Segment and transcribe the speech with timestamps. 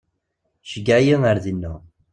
[0.69, 1.73] Ceyyeɛ-iyi ar dina.